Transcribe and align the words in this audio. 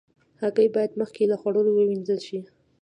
هګۍ 0.41 0.67
باید 0.75 0.91
مخکې 1.01 1.23
له 1.31 1.35
خوړلو 1.41 1.71
وینځل 1.89 2.19
شي. 2.27 2.39